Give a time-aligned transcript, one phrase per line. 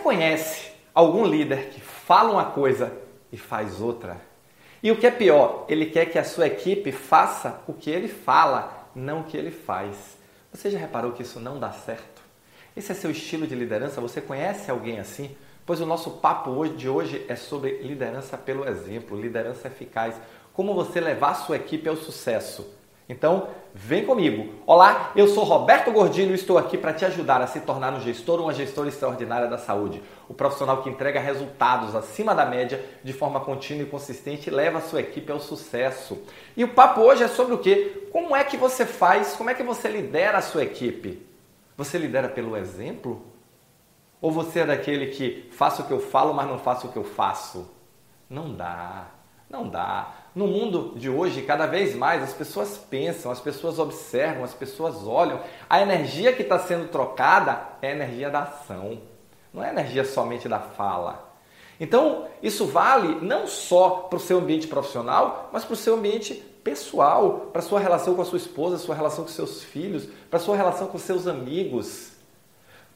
[0.00, 2.92] conhece algum líder que fala uma coisa
[3.30, 4.20] e faz outra?
[4.82, 8.08] E o que é pior, ele quer que a sua equipe faça o que ele
[8.08, 10.18] fala, não o que ele faz.
[10.52, 12.22] Você já reparou que isso não dá certo?
[12.76, 14.00] Esse é seu estilo de liderança?
[14.00, 15.36] Você conhece alguém assim?
[15.66, 20.14] Pois o nosso papo de hoje é sobre liderança pelo exemplo, liderança eficaz.
[20.52, 22.74] Como você levar a sua equipe ao sucesso.
[23.10, 24.54] Então, vem comigo.
[24.64, 27.98] Olá, eu sou Roberto Gordino e estou aqui para te ajudar a se tornar um
[27.98, 30.00] gestor ou uma gestora extraordinária da saúde.
[30.28, 34.78] O profissional que entrega resultados acima da média de forma contínua e consistente e leva
[34.78, 36.22] a sua equipe ao sucesso.
[36.56, 38.06] E o papo hoje é sobre o quê?
[38.12, 41.26] Como é que você faz, como é que você lidera a sua equipe?
[41.76, 43.26] Você lidera pelo exemplo?
[44.20, 46.96] Ou você é daquele que faço o que eu falo, mas não faço o que
[46.96, 47.68] eu faço?
[48.28, 49.19] Não dá.
[49.50, 50.14] Não dá.
[50.32, 55.04] No mundo de hoje, cada vez mais as pessoas pensam, as pessoas observam, as pessoas
[55.04, 55.40] olham.
[55.68, 59.00] A energia que está sendo trocada é a energia da ação,
[59.52, 61.28] não é energia somente da fala.
[61.80, 66.34] Então, isso vale não só para o seu ambiente profissional, mas para o seu ambiente
[66.62, 70.38] pessoal, para a sua relação com a sua esposa, sua relação com seus filhos, para
[70.38, 72.12] a sua relação com seus amigos.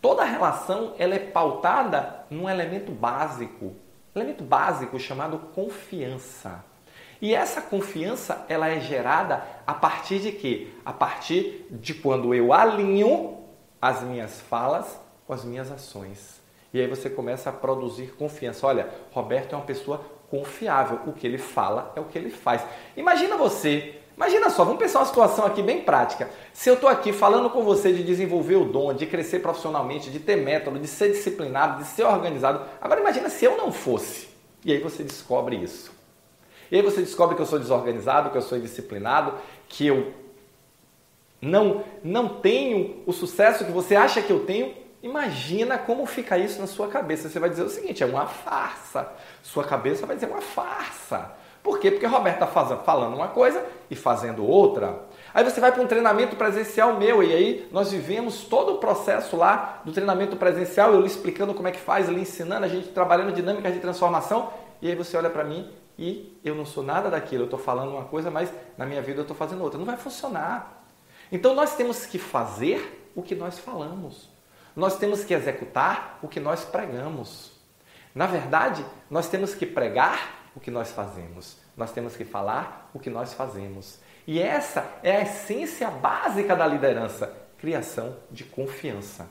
[0.00, 3.74] Toda relação ela é pautada num elemento básico,
[4.14, 6.64] elemento básico chamado confiança.
[7.20, 10.68] E essa confiança ela é gerada a partir de quê?
[10.84, 13.38] A partir de quando eu alinho
[13.80, 16.42] as minhas falas com as minhas ações.
[16.72, 18.66] E aí você começa a produzir confiança.
[18.66, 21.00] Olha, Roberto é uma pessoa confiável.
[21.06, 22.64] O que ele fala é o que ele faz.
[22.96, 26.30] Imagina você Imagina só, vamos pensar uma situação aqui bem prática.
[26.52, 30.20] Se eu estou aqui falando com você de desenvolver o dom, de crescer profissionalmente, de
[30.20, 32.62] ter método, de ser disciplinado, de ser organizado.
[32.80, 34.28] Agora imagina se eu não fosse.
[34.64, 35.92] E aí você descobre isso.
[36.70, 39.34] E aí você descobre que eu sou desorganizado, que eu sou indisciplinado,
[39.68, 40.12] que eu
[41.40, 44.74] não, não tenho o sucesso que você acha que eu tenho.
[45.02, 47.28] Imagina como fica isso na sua cabeça.
[47.28, 49.12] Você vai dizer o seguinte: é uma farsa.
[49.42, 51.32] Sua cabeça vai dizer uma farsa.
[51.64, 51.90] Por quê?
[51.90, 55.00] Porque Roberto está falando uma coisa e fazendo outra.
[55.32, 59.34] Aí você vai para um treinamento presencial meu e aí nós vivemos todo o processo
[59.34, 62.88] lá do treinamento presencial, eu lhe explicando como é que faz, lhe ensinando, a gente
[62.88, 64.52] trabalhando dinâmicas de transformação.
[64.82, 67.92] E aí você olha para mim e eu não sou nada daquilo, eu estou falando
[67.92, 69.78] uma coisa, mas na minha vida eu estou fazendo outra.
[69.78, 70.84] Não vai funcionar.
[71.32, 74.28] Então nós temos que fazer o que nós falamos.
[74.76, 77.52] Nós temos que executar o que nós pregamos.
[78.14, 81.56] Na verdade, nós temos que pregar o que nós fazemos.
[81.76, 83.98] Nós temos que falar o que nós fazemos.
[84.26, 89.28] E essa é a essência básica da liderança: criação de confiança.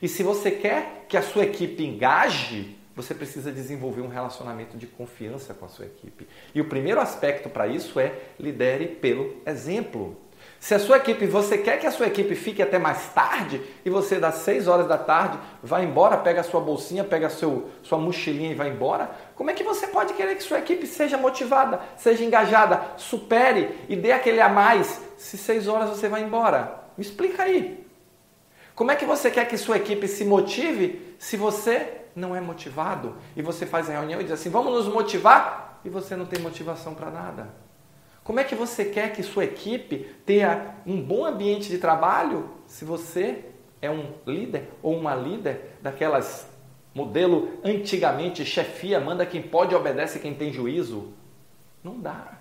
[0.00, 4.86] E se você quer que a sua equipe engaje, você precisa desenvolver um relacionamento de
[4.86, 6.26] confiança com a sua equipe.
[6.54, 10.16] E o primeiro aspecto para isso é lidere pelo exemplo.
[10.58, 13.90] Se a sua equipe, você quer que a sua equipe fique até mais tarde e
[13.90, 17.70] você das 6 horas da tarde vai embora, pega a sua bolsinha, pega a seu,
[17.82, 21.16] sua mochilinha e vai embora, como é que você pode querer que sua equipe seja
[21.16, 26.80] motivada, seja engajada, supere e dê aquele a mais se 6 horas você vai embora?
[26.96, 27.86] Me explica aí.
[28.74, 33.16] Como é que você quer que sua equipe se motive se você não é motivado
[33.36, 36.42] e você faz a reunião e diz assim: vamos nos motivar e você não tem
[36.42, 37.65] motivação para nada?
[38.26, 42.84] Como é que você quer que sua equipe tenha um bom ambiente de trabalho se
[42.84, 43.44] você
[43.80, 46.48] é um líder ou uma líder daquelas
[46.92, 51.12] modelo antigamente chefia, manda quem pode, obedece quem tem juízo?
[51.84, 52.40] Não dá.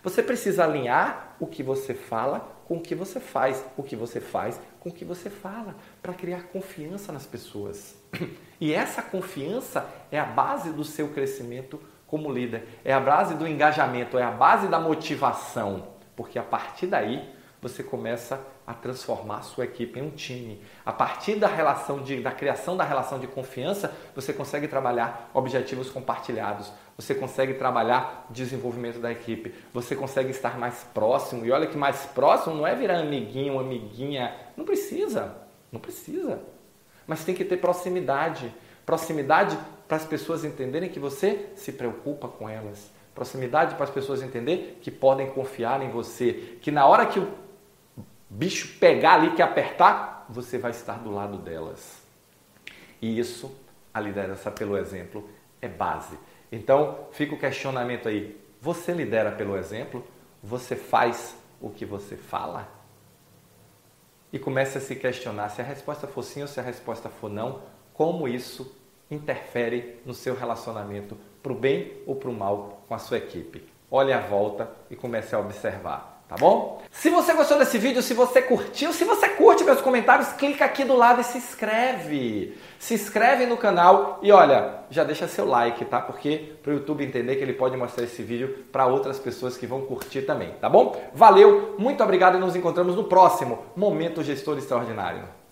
[0.00, 4.20] Você precisa alinhar o que você fala com o que você faz, o que você
[4.20, 7.96] faz com o que você fala, para criar confiança nas pessoas.
[8.58, 12.80] E essa confiança é a base do seu crescimento como líder.
[12.84, 17.28] É a base do engajamento, é a base da motivação, porque a partir daí
[17.60, 20.60] você começa a transformar a sua equipe em um time.
[20.84, 25.88] A partir da relação de, da criação da relação de confiança, você consegue trabalhar objetivos
[25.88, 31.44] compartilhados, você consegue trabalhar desenvolvimento da equipe, você consegue estar mais próximo.
[31.46, 35.36] E olha que mais próximo não é virar amiguinho, amiguinha, não precisa,
[35.70, 36.40] não precisa.
[37.06, 38.52] Mas tem que ter proximidade.
[38.84, 39.56] Proximidade
[39.86, 42.90] para as pessoas entenderem que você se preocupa com elas.
[43.14, 46.58] Proximidade para as pessoas entenderem que podem confiar em você.
[46.60, 47.28] Que na hora que o
[48.28, 52.02] bicho pegar ali, que apertar, você vai estar do lado delas.
[53.00, 53.54] E isso,
[53.94, 55.28] a liderança pelo exemplo,
[55.62, 56.18] é base.
[56.50, 58.38] Então, fica o questionamento aí.
[58.60, 60.04] Você lidera pelo exemplo?
[60.42, 62.68] Você faz o que você fala?
[64.32, 67.30] E comece a se questionar se a resposta for sim ou se a resposta for
[67.30, 67.62] não,
[67.94, 68.74] como isso
[69.10, 73.64] interfere no seu relacionamento para o bem ou para o mal com a sua equipe.
[73.90, 76.24] Olhe à volta e comece a observar.
[76.28, 76.82] tá bom?
[76.90, 80.82] Se você gostou desse vídeo, se você curtiu, se você curte meus comentários, clica aqui
[80.84, 82.58] do lado e se inscreve.
[82.80, 86.00] Se inscreve no canal e olha, já deixa seu like, tá?
[86.00, 89.68] Porque para o YouTube entender que ele pode mostrar esse vídeo para outras pessoas que
[89.68, 91.00] vão curtir também, tá bom?
[91.14, 95.45] Valeu, muito obrigado e nos encontramos no próximo Momento Gestor Extraordinário.